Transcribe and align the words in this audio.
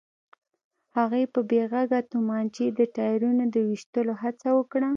هغې 0.97 1.23
په 1.33 1.39
بې 1.49 1.61
غږه 1.71 1.99
تومانچې 2.11 2.65
د 2.77 2.79
ټايرونو 2.95 3.43
د 3.53 3.55
ويشتلو 3.67 4.13
هڅه 4.21 4.49
وکړه. 4.57 4.89